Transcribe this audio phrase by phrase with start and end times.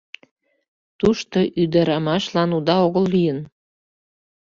[0.99, 3.39] Тушто ӱдырамашлан уда огыл лийын.